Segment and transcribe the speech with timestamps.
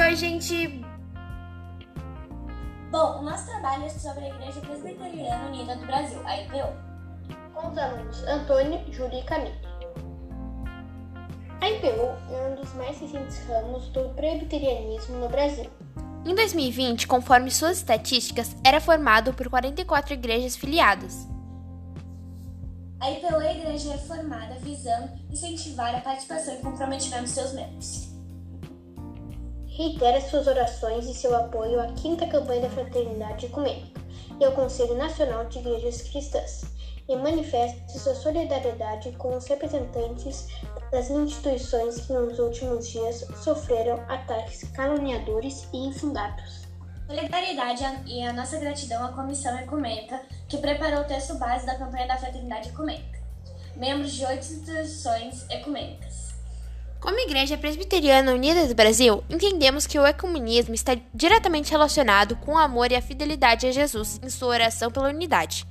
[0.00, 0.84] Oi, gente!
[2.90, 6.68] Bom, o nosso trabalho é sobre a Igreja Presbiteriana Unida do Brasil, a IPU.
[7.54, 9.54] Com os alunos Antônio, Júlia e Camille.
[11.60, 15.70] A IPU é um dos mais recentes ramos do presbiterianismo no Brasil.
[16.26, 21.28] Em 2020, conforme suas estatísticas, era formado por 44 igrejas filiadas.
[23.00, 28.13] A IPU é a igreja reformada visando incentivar a participação e comprometimento de seus membros.
[29.76, 34.00] Reitera suas orações e seu apoio à quinta campanha da Fraternidade Ecumênica
[34.38, 36.62] e ao Conselho Nacional de Igrejas Cristãs,
[37.08, 40.46] e manifesta sua solidariedade com os representantes
[40.92, 46.62] das instituições que nos últimos dias sofreram ataques caluniadores e infundados.
[47.08, 52.06] Solidariedade e a nossa gratidão à Comissão Ecumênica, que preparou o texto base da campanha
[52.06, 53.18] da Fraternidade Ecumênica.
[53.74, 56.33] Membros de oito instituições ecumênicas.
[57.04, 62.58] Como Igreja Presbiteriana Unida do Brasil, entendemos que o ecumenismo está diretamente relacionado com o
[62.58, 65.66] amor e a fidelidade a Jesus em sua oração pela unidade.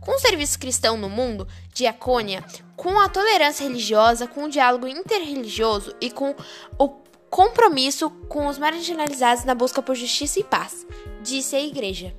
[0.00, 2.42] Com o serviço cristão no mundo, diacônia,
[2.76, 6.34] com a tolerância religiosa, com o diálogo interreligioso e com
[6.78, 6.88] o
[7.28, 10.86] compromisso com os marginalizados na busca por justiça e paz,
[11.22, 12.14] disse a Igreja.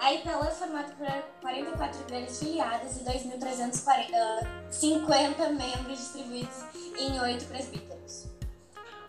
[0.00, 1.06] A IPU é formada por
[1.40, 6.64] 44 igrejas filiadas e 2.350 membros distribuídos
[6.98, 8.26] em oito presbíteros.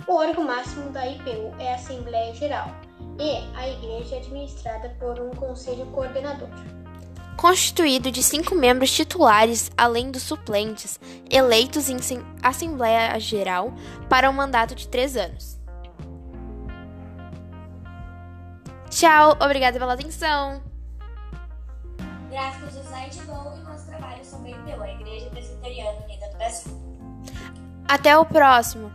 [0.08, 2.74] O órgão máximo da IPU é a Assembleia Geral
[3.20, 6.48] e a igreja é administrada por um conselho coordenador.
[7.36, 10.98] Constituído de cinco membros titulares, além dos suplentes,
[11.30, 11.98] eleitos em
[12.42, 13.74] Assembleia Geral
[14.10, 15.60] para um mandato de três anos.
[18.90, 20.67] Tchau, obrigada pela atenção!
[22.68, 26.72] Gráficos de Zayt Gol e nosso trabalho sobre a Igreja Presbiteriana Unida do Brasil.
[27.88, 28.92] Até o próximo!